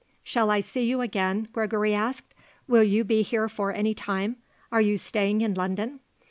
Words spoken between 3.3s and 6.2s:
for any time? Are you staying in London?"